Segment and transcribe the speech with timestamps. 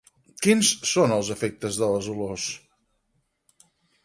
[0.45, 2.49] Quins són els efectes de les olors?